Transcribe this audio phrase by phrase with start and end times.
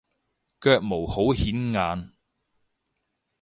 [0.59, 2.13] 腳毛好顯眼